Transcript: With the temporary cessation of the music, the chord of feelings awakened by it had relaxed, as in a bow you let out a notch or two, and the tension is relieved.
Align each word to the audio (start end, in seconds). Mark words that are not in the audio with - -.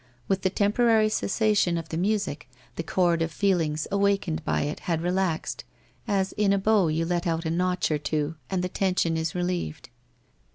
With 0.27 0.41
the 0.41 0.49
temporary 0.49 1.09
cessation 1.09 1.77
of 1.77 1.89
the 1.89 1.95
music, 1.97 2.49
the 2.75 2.81
chord 2.81 3.21
of 3.21 3.31
feelings 3.31 3.87
awakened 3.91 4.43
by 4.43 4.63
it 4.63 4.79
had 4.79 4.99
relaxed, 5.03 5.63
as 6.07 6.31
in 6.31 6.51
a 6.51 6.57
bow 6.57 6.87
you 6.87 7.05
let 7.05 7.27
out 7.27 7.45
a 7.45 7.51
notch 7.51 7.91
or 7.91 7.99
two, 7.99 8.33
and 8.49 8.63
the 8.63 8.67
tension 8.69 9.15
is 9.15 9.35
relieved. 9.35 9.89